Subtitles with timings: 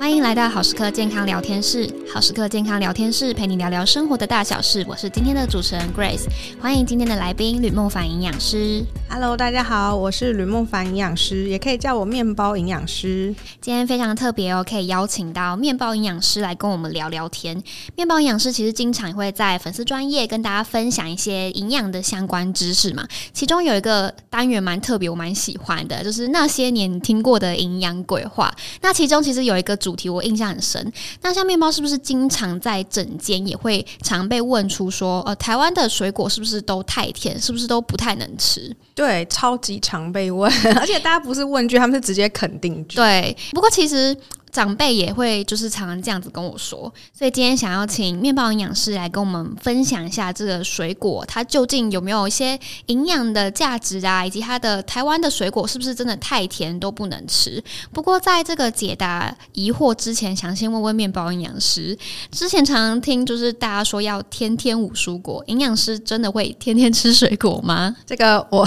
[0.00, 1.86] 欢迎来到好时刻健康聊天室。
[2.10, 4.82] 好时刻健康聊天室陪你聊聊生活的大小事。
[4.88, 6.24] 我是今天的主持人 Grace，
[6.58, 8.82] 欢迎今天的来宾吕梦凡营养师。
[9.10, 13.34] Hello，大家好，我是吕梦凡营养师，也可以叫我面包营养师。
[13.60, 17.62] 今天非常特别哦，可以邀请到面包营养师来跟我们聊聊天。
[17.94, 23.06] 面包营养师其实经常会在粉丝专业跟大家分享一些营养的相关知识嘛。
[23.34, 28.50] 其中有一个单元蛮特别，我蛮喜欢的，就是那些年听过的营养鬼话。
[28.80, 30.92] 那其中其实有一个主主题我印象很深。
[31.22, 38.74] 那像面包是不是经常在整间也会常被问出说，呃，台湾的水果是不是都太甜，是不是都不太能吃？
[38.94, 42.96] 对，超级常被问， 而且大家不是问句，他们是直接肯定句。
[42.96, 44.16] 对，不过其实。
[44.50, 57.62] 长辈也会就是常常这样子跟我说，所以今天想要请面包营养师来跟我们分享一下这个水果，它究竟有没有一些营养的价值啊，以及它的台湾的水果是不是真的太甜都不能吃？
[57.92, 61.96] 不过在这个解答疑惑之前，想先问问面包营养师，
[62.32, 67.94] 之前常常听就是大家说要天天五蔬果，营养师真的会天天吃水果吗？
[68.04, 68.66] 这个我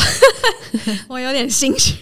[1.10, 1.94] 我有点兴趣，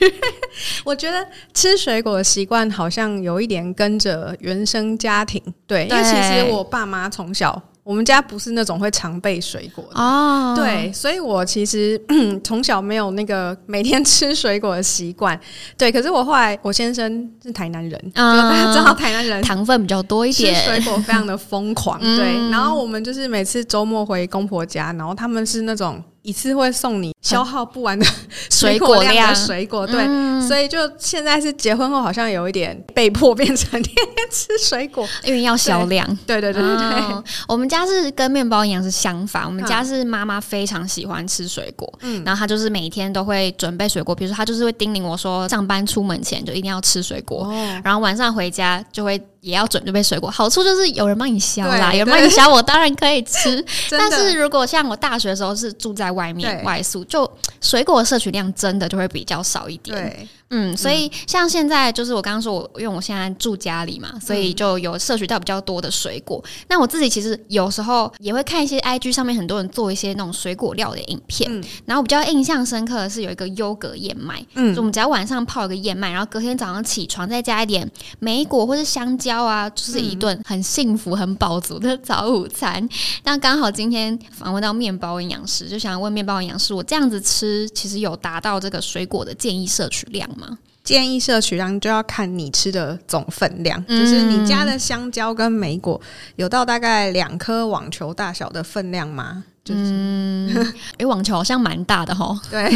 [0.83, 3.70] 我觉得吃水果的习惯好像有一点。
[3.73, 11.99] 跟着原生家庭，对，对，因为其实我爸妈从小，我们家不是那种会常备水果的哦，对，所以我其实
[12.43, 15.39] 从小没有那个每天吃水果的习惯，
[15.77, 15.91] 对。
[15.91, 22.49] 可是我后来，我先生是台南人，嗯，大家知道台南人糖分比较多一点，吃水果非常的疯狂，对。
[22.49, 26.01] 然后我们就是每次周末回公婆家，然后他们是那种。
[26.23, 28.05] 一次会送你消耗不完的
[28.49, 29.29] 水果量。
[29.29, 30.03] 的水果，对，
[30.47, 36.05] 所以就现在是结婚后好像有一点被迫变成天天吃水果， 因为要销量。
[36.25, 47.51] 对对对对对，我们家是跟面包一样是相反，我们家是妈妈非常喜欢吃水果，嗯，然后她就是每天都会准备水果，比如说她就是会叮咛我说上班出门前就一定要吃水果，
[47.83, 49.21] 然后晚上回家就会。
[49.41, 53.63] 也要准备水果，好处就是有人帮你削啦，有人帮你削，我当然可以吃。
[53.91, 57.29] 但是如果像我大学的时候是住在外面外宿，就
[57.59, 60.27] 水果的摄取量真的就会比较少一点。
[60.51, 60.57] 对。
[60.59, 66.43] 嗯，所以像现在就是我刚刚说，我因为我现在住家里嘛，所以就有摄取到比较多的水果。
[66.67, 71.49] 那我自己其实有时候也会看一些 IG 上面很多人做一些那种水果料的影片，
[71.85, 77.89] 然后我比较印象深刻的是有一个优格燕麦，嗯，就我们只要晚上泡一个燕麦，然后隔天早上起床再加一点
[78.19, 82.87] 莓果或是香蕉啊，就是一顿很幸福、很饱足的早午餐。
[83.23, 90.40] 那刚好今天访问到面包营养师，就想问面包营养师，我这样子吃其实有达到这个水果的建议摄取量吗？
[90.83, 95.99] 建议摄取量就要看你吃的总分量，嗯、就是你家的香蕉跟莓果
[96.37, 99.43] 有到大概两颗网球大小的分量吗？
[99.63, 102.35] 就是，嗯， 诶，网球好像蛮大的哈。
[102.49, 102.69] 对、啊，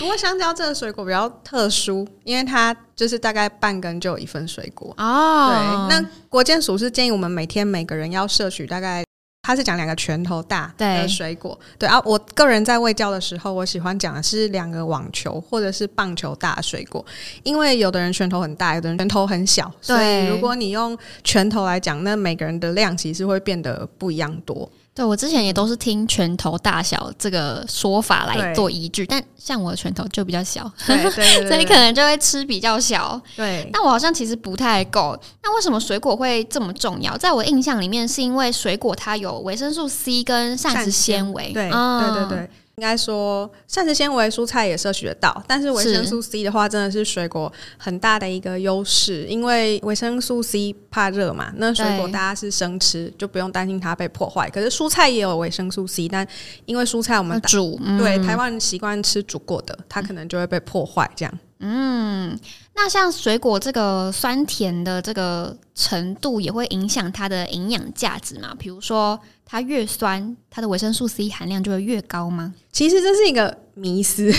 [0.00, 5.50] 不过香蕉这个水果比较特殊，因为它就是大概半根就有一份水果哦。
[5.50, 9.04] 对，那国健署是建议我们每天每个人要摄取大概。
[9.44, 12.00] 他是讲两个拳头大的水果，对，对啊。
[12.06, 17.04] 我个人在喂教的时候，我喜欢讲的是两个网球或者是棒球大的水果，
[17.42, 24.66] 因为有的人拳头很大，有的人拳头很小，所以如果你用拳头来讲，那每个人的量其实会变得不一样多。
[24.94, 33.20] 对，我之前也都是听拳头大小这个说法来做依据，但像我的拳头就比较小，对对对对， 所以可能就会吃比较小。
[33.34, 35.18] 对，但我好像其实不太够。
[35.42, 37.16] 那为什么水果会这么重要？
[37.16, 41.52] 在我印象里面，是因为水果它有维生素 C 跟膳食纤维。
[41.52, 42.50] 对，对对对。
[42.76, 49.24] 应该说，膳食纤维蔬菜也摄取得到，但是维生素 C 的话，真的是水果很大的一个优势。
[49.28, 54.50] 因为维生素 C 怕热嘛，那水果大家是生吃，就不用担心它被破坏。
[54.50, 56.26] 可是蔬菜也有维生素 C，但
[56.64, 61.08] 因为蔬菜我们煮，嗯、对台湾人习惯吃煮过的，它可能就会被破坏。
[61.14, 62.38] 这样，嗯，
[62.74, 68.54] 那像水果这个酸甜的这个程度，也会影响它的营养价值嘛？
[68.58, 69.18] 比如说。
[69.46, 72.54] 它越酸，它的维生素 C 含量就会越高吗？
[72.72, 74.32] 其实这是一个迷思，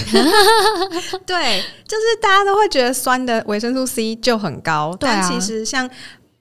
[1.27, 5.87] 对，就是大家都会觉得酸的维生素 C 就很高，啊、但其实像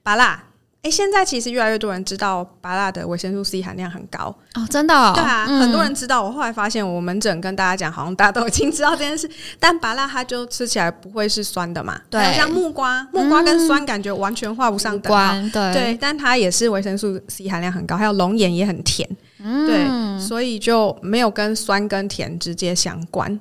[0.01, 0.39] 芭乐。
[0.85, 5.13] 哎，现在其实越来越多人知道芭乐的维生素 C 含量很高哦，真的、哦？
[5.15, 6.21] 对啊，嗯、很多人知道。
[6.21, 9.27] 我后来发现，我门诊跟大家讲，好像大家都已经知道这件事。
[9.59, 11.99] 但芭乐它就吃起来不会是酸的嘛？
[12.07, 15.33] 对，像木瓜，木瓜跟酸感觉完全画不上等号。
[15.33, 19.09] 嗯、对对，但它也是维生素 C 含量很高，还有龙眼也很甜。
[19.39, 23.39] 嗯，对，所以就没有跟酸跟甜直接相关。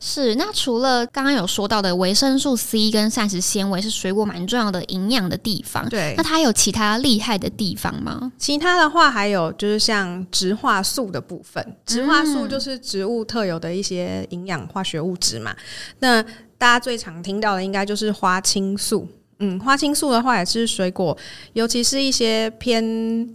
[0.00, 8.32] 是，那除了刚刚有说到的维生素 C 跟膳食纤维是水果蛮重要的营养的地方，对，那它有其他厉害的地方吗？
[8.38, 15.54] 其他的话还有就是像植化素的部分，植化素就是植物特有的一些营养化学物质嘛。
[16.00, 19.08] 那大家最常听到的应该就是花青素。
[19.44, 21.16] 嗯，花青素的话也是水果，
[21.52, 22.82] 尤其是一些偏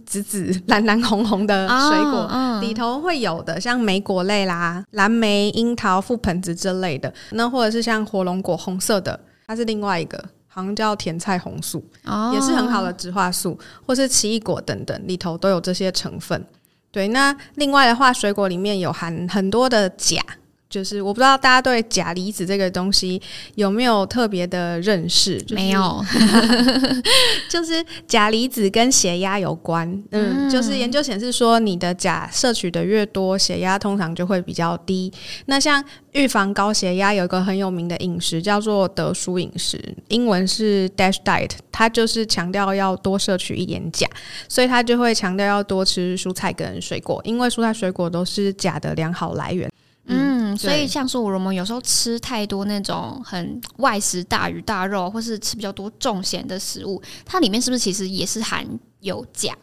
[0.06, 7.12] 紫紫、 蓝蓝、红红的水果，哦嗯、里头会有的，像莓果类啦，蓝莓、樱桃、覆盆子之类的。
[7.32, 16.42] 那或者是像火龙果，红色的，它是另外一个，好像叫甜菜红素，哦、也是很好的植化素，或是奇异果等等，里头都有这些成分。
[16.90, 20.24] 对，那另外的话，水果里面有含很多的钾。
[20.70, 23.20] 就是我不知道大家对钾离子这个东西
[23.54, 25.40] 有没有特别的认识？
[25.42, 26.04] 就是、没有，
[27.48, 29.88] 就是钾离子跟血压有关。
[30.10, 35.10] 嗯，嗯就是研究显示说，你的钾摄取的越多，血压通常就会比较低。
[35.46, 35.82] 那像
[36.12, 44.06] 预防高血压，有一个很有名的饮食叫做德叔饮食，英文是 Dash Diet，它就是强调要多摄取一点钾，
[44.48, 49.70] 所以它就会强调要多吃蔬菜跟水果，因为蔬菜水果都是钾的良好来源。
[50.08, 58.66] 嗯，所以像说我们有时候吃太多那种很外食大鱼大肉，或是吃比较多重咸的食物，它里面是不是其实也是含
[59.00, 59.56] 有钾？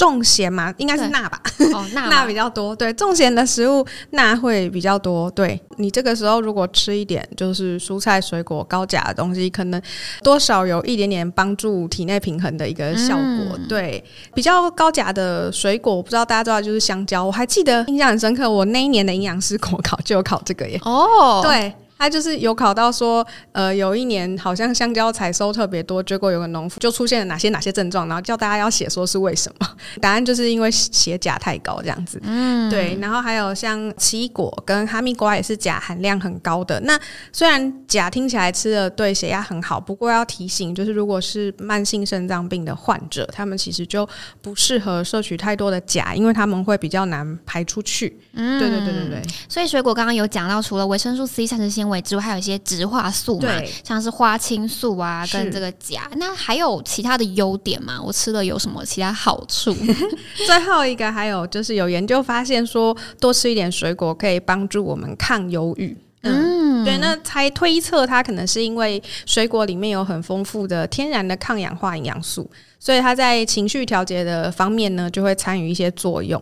[0.00, 1.38] 重咸嘛，应该是钠吧？
[1.74, 2.74] 哦， 钠比较多。
[2.74, 5.30] 对，重咸的食物钠会比较多。
[5.32, 9.82] 对，你这个时候如果吃一点就是蔬菜水果高钾的东西，可能
[10.22, 13.58] 多少有一点点帮助体内平衡的一个效果。
[13.58, 14.02] 嗯、对，
[14.34, 17.22] 比较高钾的水果，我不知道大家知道就是香蕉。
[17.22, 20.80] 我还记得印象很深刻，我那一年的营养师国考就有考这个耶。
[20.86, 21.70] 哦，对。
[22.00, 29.68] 他就是有考到说，呃，有一年好像香蕉采收特别多，结果有个农夫就出现了哪些哪些症状，然后叫大家要写说是为什么？
[30.00, 32.18] 答案就是因为血钾太高这样子。
[32.24, 32.96] 嗯，对。
[33.02, 36.80] 然后还有像奇异果跟哈密瓜也是钾含量很高的。
[36.80, 36.98] 那
[37.32, 44.08] 虽然钾听起来吃了对血压很好，不过要提醒就是，如果是慢性肾脏病的患者，他们其实就
[44.40, 48.18] 不适合摄取太多的钾，因为他们会比较难排出去。
[48.32, 49.22] 嗯，对对对对对。
[49.50, 56.10] 所以水果刚刚有讲到，除了维生素 C、膳食纤维之外，还有一些植化素嘛，对像是花青素啊，跟这个钾。
[56.16, 57.98] 那还有其他的优点吗？
[58.04, 59.74] 我吃了有什么其他好处？
[60.46, 65.96] 最后一个还有就是有研究发现说，多吃一点水果可以帮助我们抗忧郁。
[66.22, 76.38] 嗯，对，那才推测它可能是因为水果里面有很丰富的天然的抗氧化营养素，所以它在情绪调节的方面呢，就会参与一些作用。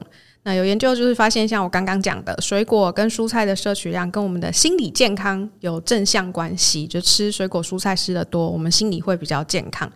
[0.48, 6.86] 那有研究就是发现，像我刚刚讲的，水果跟蔬菜的摄取量跟我们的心理健康有正向关系。
[6.86, 9.86] 就吃水果蔬菜吃的多，我们心理会比较健康。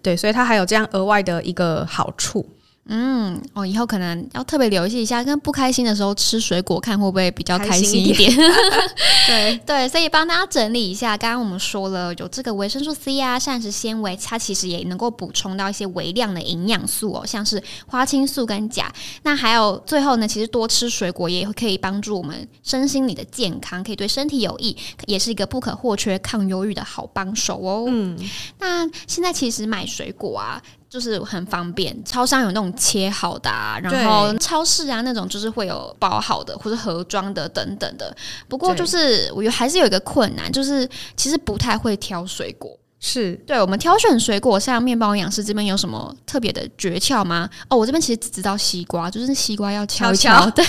[0.00, 2.42] 对，所以它还有这样额外的一个好处。
[2.90, 8.30] 嗯，我、哦、以后可能要特别留意一下，跟不开心的时候吃水果，看会不会比较开心一点。
[8.30, 8.48] 一点
[9.28, 18.90] 对对，所以帮大家整理一下，刚刚我们说了有这个维生素 C 啊，膳食纤维，它其实也能够补充到一些微量的营养素哦，像是花青素跟钾。
[19.22, 24.74] 那还有最后呢，其实多吃水果也可以帮助我们身心里的健康，可以对身体有益，
[25.04, 27.84] 也是一个不可或缺抗忧郁的好帮手哦。
[27.88, 28.18] 嗯，
[28.58, 30.62] 那现在其实买水果啊。
[30.88, 38.16] 就是很方便，超商有那种切好的啊，然后超市啊那种就是会有包好的或者盒装的等等的。
[38.48, 42.74] 不过就是我觉得还是有一个困难，就是其实不太会挑水果。
[43.00, 47.48] 是对，我们挑选水果，像面包营养师这边有什么特别的诀窍吗？
[47.68, 50.64] 哦，我这边其实只知道西瓜，就是西瓜要敲敲，敲 对，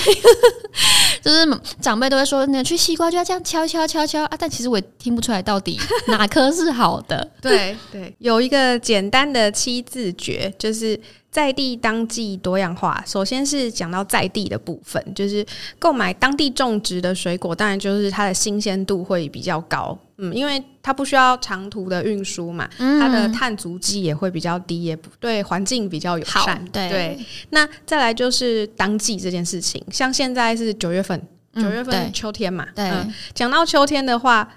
[1.21, 7.27] 就是长辈都会说，那去西瓜就要这样敲敲敲敲啊，但其实我也听不出来到底哪颗是好的。
[7.42, 10.99] 对对，有一个简单的七字诀，就是。
[11.31, 13.04] 在地、当季、多样化。
[13.06, 15.45] 首先是讲到在地的部分，就是
[15.77, 26.64] 购买当地种植的水果，当然就是它的新鲜度会比较高，嗯，因为它不需要长途的运输嘛，它的碳足迹也会比较低，也对环境比较友善。
[26.71, 31.21] 对，对，那再来就是当季这件事情，像现在是九月份，
[31.56, 32.92] 九月份秋天嘛，对，
[33.33, 34.47] 讲、嗯、到秋天的话，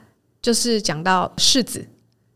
[0.41, 1.87] 就是讲到柿子。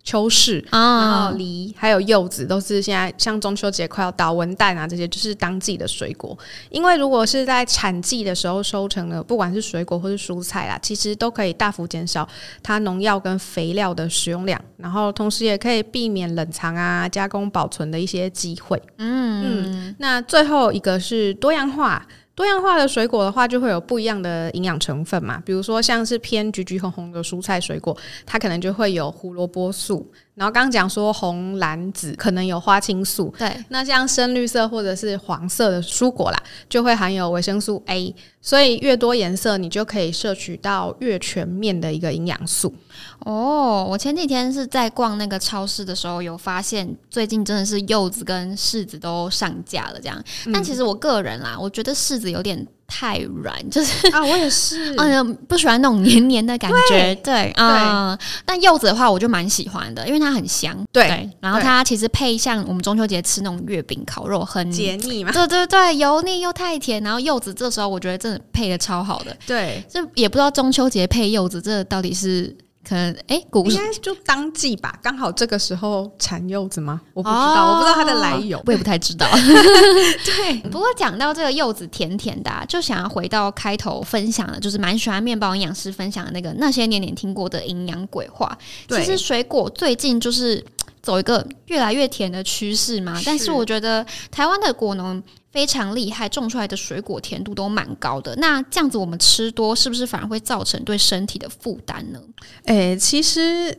[0.07, 6.39] 秋柿，然后梨，还有柚子，都是现在像中秋节快要到，文旦啊这些就是当季的水果。
[6.71, 12.27] 因为如果是在产季的时候收成的，不管是水果或是蔬菜啦，其实都可以大幅减少
[12.63, 18.81] 它农药跟肥料的使用量，然后同时也可以避免冷藏啊、加工保存的一些机会。
[18.99, 22.07] 嗯嗯，那最后一个是多样化。
[22.37, 25.43] 多样化的水果的话，就会有不一样的营养成分嘛。
[25.45, 30.07] 比如说，像是偏橘橘红红的蔬菜水果，它可能就会有胡萝卜素。
[30.37, 33.35] 然后刚刚讲说红蓝紫可能有花青素。
[33.39, 38.15] 对，那像深绿色或者是黄色的蔬果啦，就会含有维生素 A。
[38.43, 42.73] 所以越多颜色，你就可以摄取到越全面的一个营养素。
[43.21, 50.23] 哦，我前几天是在逛那个超市的时候，有发现最近真的是柚子跟柿子都上架了这样。
[50.53, 72.57] 但其实我个人啦，我觉得柿子有点太软，就是啊，我也是， 嗯，不喜欢那种黏黏的感觉，对，嗯，但柚子的话，我就蛮喜欢的，因为它很香，对，然后它其实配像我们中秋节吃那种月饼、烤肉，很解腻嘛，对对对，油腻又太甜，然后柚子这时候我觉得真的配的超好的，对，这也不知道中秋节配柚子，这到底是。
[72.87, 77.01] 可能哎，欸、应该就当季吧，刚好这个时候产柚子吗？
[77.15, 79.27] 我不知道，哦、我不知道它的来由，我也不太知道。
[80.25, 88.57] 对，不过讲到这个柚子甜甜的，啊，就想要回到开头分享的，就是蛮喜欢面包营养师分享的那个那些年你听过的营养鬼话。
[88.87, 90.65] 对其实水果最近就是
[91.07, 95.23] 走一个越来越甜的趋势嘛，是但是我觉得台湾的果农。
[95.53, 98.37] 非常厉害，种出来的水果甜度都蛮高的。
[98.37, 102.21] 那这样子我们吃多，是不是反而会造成对身体的负担呢？
[102.65, 103.75] 诶、欸，其实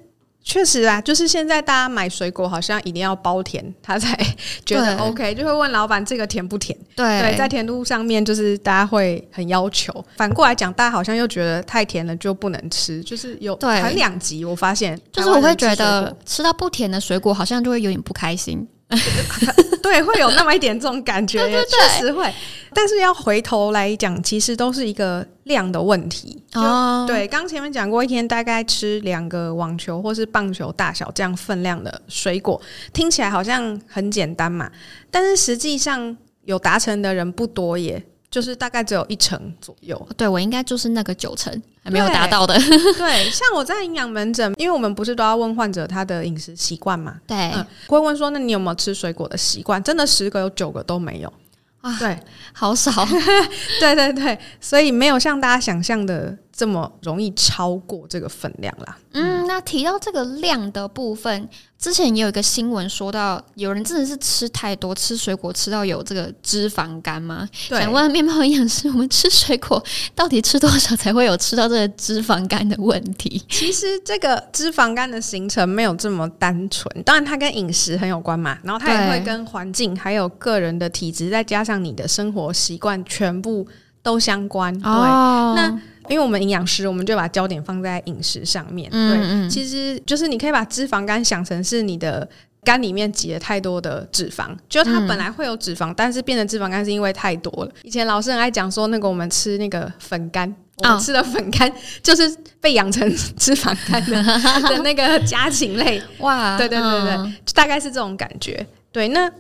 [0.48, 4.18] 确实啊，就是现在大家买水果好像一定要包甜，他才
[4.66, 6.75] 觉得 OK，就会问老板这个甜不甜？
[6.96, 9.94] 对对，在甜度上面就是大家会很要求。
[10.16, 14.46] 反过来讲，大家好像又觉得太甜了就不能吃，就是有很两极。
[14.46, 18.66] 我发现，就是我会觉得吃到不甜的水果，好像就会有点不开心。
[19.84, 22.34] 对，会有那么一点这种感觉，确实会。
[22.74, 26.41] 但是要回头来讲，其实都是一个量的问题。
[26.53, 32.62] 哦，对，刚前面讲过，一天大概吃两个网球或是棒球大小这样分量的水果，
[32.94, 34.70] 听起来好像很简单嘛。
[35.10, 36.15] 但是实际上
[36.46, 38.03] 有达成的人不多耶。
[38.29, 41.51] 就是大概只有一成左右，对，我应该就是那个九成
[41.84, 42.53] 还没有达到的。
[42.98, 47.15] 对，像我在营养门诊，因为我们不是都要问患者他的饮食习惯嘛？
[47.25, 49.81] 对，嗯，会问说，那你有没有吃水果的习惯？
[49.81, 51.34] 真的十个有九个都没有
[51.81, 52.19] 啊，对，
[52.53, 52.91] 好少。
[53.79, 56.38] 对对对，所以没有像大家想象的。
[56.58, 58.98] 这么容易超过这个分量啦？
[59.14, 61.48] 嗯，那提到这个量的部分，
[61.78, 67.48] 之前也有一个新闻说到，有人真的是吃太多，吃水果吃到有这个脂肪肝吗？
[67.70, 69.82] 想问面包营养师，我们吃水果
[70.16, 73.40] 到底吃多少才会有吃到这个脂肪肝的问题？
[73.48, 83.68] 其实这个脂肪肝的形成没有这么单纯，当然它跟饮食很有关嘛，然后它也会跟环境还有个人的体质，再加上你的生活习惯，全部
[84.02, 84.74] 都相关。
[84.80, 85.80] 对，哦、那。
[86.10, 88.90] 因为我们营养师，我们就把焦点放在饮食上面。
[88.92, 92.28] 嗯、对，其实就是你可以把脂肪肝想成是你的
[92.64, 97.72] 肝里面挤了太多的脂肪，就它本来会有脂肪，嗯、但是变成脂肪肝是因为太多了。
[97.84, 101.72] 以前老师很爱讲说，那个我们吃那个粉干，我们吃的粉干
[102.04, 104.24] 就是被养成脂肪肝的
[104.70, 106.02] 的那个家禽类。
[106.20, 108.66] 哇，对对对对，嗯、就大概是这种感觉。
[108.92, 109.32] 对，那。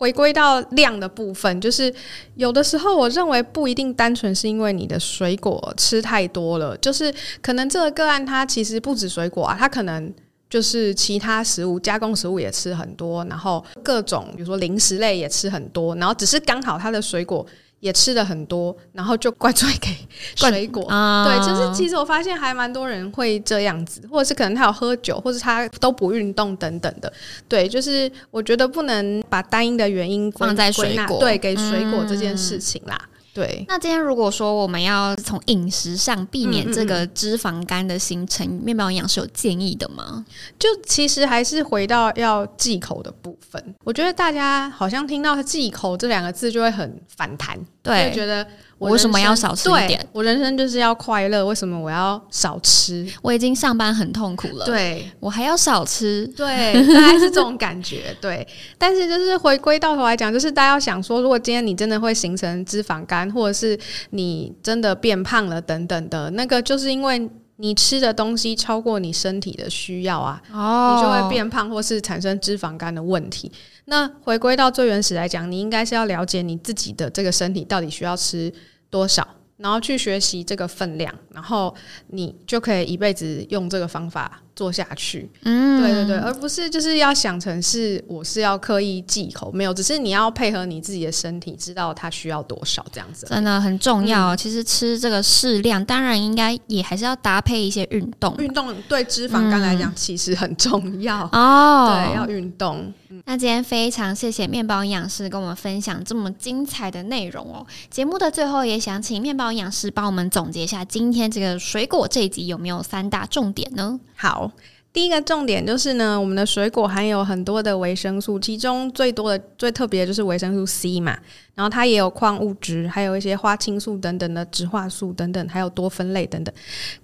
[0.00, 1.92] 回归到量的部分，就是
[2.34, 10.10] 有的时候我认为不一定单纯是因为你的水果吃太多了，就是可能这个个案它其实不止水果啊，它可能
[10.48, 17.46] 就是其他食物、加工食物也吃很多，然后各种比如说零食类也吃很多，然后只是刚好它的水果。
[17.80, 19.88] 也吃的很多，然后就灌醉给
[20.36, 20.86] 水果。
[20.88, 27.12] 啊、对，就是其实我发现还蛮多人会这样子，或者是可能他有喝酒，或者他都不运动等等的。
[27.48, 32.98] 对，就是我觉得不能把单一的原因放在水果，对，给水果这件事情啦。
[33.02, 40.24] 嗯对，那今天如果说我们要从饮食上避免这个脂肪肝的形成，嗯嗯嗯，面包营养是有建议的吗？
[40.58, 48.46] 就其实还是回到要忌口的部分，我觉得大家好像听到“忌口”这两个字就会很反弹，对，就觉得。
[48.80, 50.04] 我为什么要少吃一点？
[50.10, 53.06] 我人生就是要快乐，为什么我要少吃？
[53.20, 58.46] 我已经上班很痛苦了，对，我还要少吃，对，大概是这种感觉，对。
[58.78, 63.78] 但是就是回归到头来讲，就是大家要想说，如果今天你真的会形成脂肪肝，或者是
[64.10, 67.28] 你真的变胖了等等的，那个就是因为
[67.60, 73.52] 你吃的东西超过你身体的需要啊，哦，你就会变胖，或是产生脂肪肝的问题。
[73.84, 78.52] 那回归到最原始来讲，你应该是要了解你自己的这个身体到底需要吃
[78.88, 79.26] 多少，
[79.60, 81.74] 然后去学习这个分量，然后
[82.08, 85.30] 你就可以一辈子用这个方法做下去。
[85.42, 93.26] 嗯，对对对，而不是就是要想成是我是要刻意忌口，没有，只是你要配合你自己的身体，知道它需要多少这样子。
[93.26, 94.34] 真的很重要。
[94.34, 98.34] 嗯，其实吃这个适量，当然应该也还是要搭配一些运动。
[98.38, 101.92] 运动对脂肪肝来讲其实很重要哦。
[101.92, 102.90] 对，要运动。
[103.24, 107.66] 那今天非常谢谢面包营养师跟我们分享这么精彩的内容哦。
[107.90, 114.00] 节目的最后也想请面包营养师帮我们总结一下今天这个水果这一集有没有三大重点呢？
[114.16, 114.50] 好。
[114.92, 121.16] 第一个重点就是呢，我们的水果含有很多的维生素，其中最多的、最特别的就是维生素 C 嘛。
[121.54, 126.52] 然后它也有矿物质，还有一些花青素等等的植化素等等，还有多酚类等等，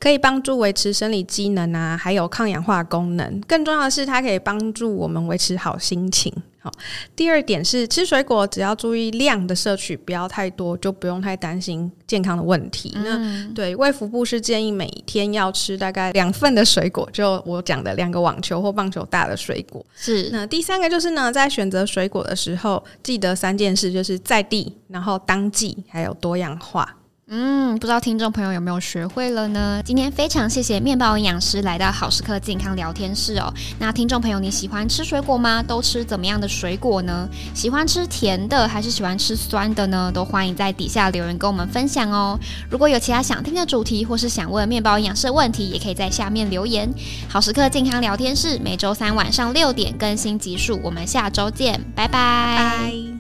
[0.01, 3.41] 可以帮助维持生理机能啊，还有抗氧化功能。
[3.47, 6.33] 更重要的是，它可以帮助我们维持好心情。
[6.67, 6.73] 好，
[7.15, 12.93] 第二点是吃水果只要注意量的摄取，不要太多，就不用太担心健康的问题。
[12.97, 19.87] 嗯、那对卫福部是建议每天要吃大概两份的水果，就我讲的两个网球或棒球大的水果。
[19.95, 20.29] 是。
[20.33, 26.97] 那第三个就是呢，在选择水果的时候，记得三件事，就是在地，然后当季，还有多样化。
[27.29, 29.83] 嗯，不知道听众朋友有没有学会了呢？
[29.85, 33.53] 今天非常谢谢面包营养师来到好时刻健康聊天室哦。
[33.81, 35.61] 那听众朋友，你喜欢吃水果吗？
[35.61, 37.29] 都吃怎么样的水果呢？
[37.53, 40.09] 喜欢吃甜的还是喜欢吃酸的呢？
[40.15, 42.39] 都欢迎在底下留言跟我们分享哦。
[42.71, 46.89] 如果有其他想听的主题，或是想问面包营养师的问题，也可以在下面留言。
[47.29, 53.16] 好时刻健康聊天室每周三晚上六点更新集数，我们下周见，拜拜。